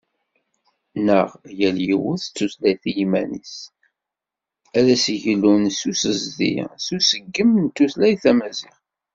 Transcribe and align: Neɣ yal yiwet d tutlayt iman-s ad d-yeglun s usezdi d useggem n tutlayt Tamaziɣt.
Neɣ 1.05 1.29
yal 1.59 1.77
yiwet 1.87 2.23
d 2.29 2.33
tutlayt 2.35 2.83
iman-s 3.03 3.55
ad 4.77 4.85
d-yeglun 5.01 5.63
s 5.77 5.79
usezdi 5.89 6.51
d 6.83 6.85
useggem 6.97 7.51
n 7.59 7.65
tutlayt 7.75 8.21
Tamaziɣt. 8.23 8.79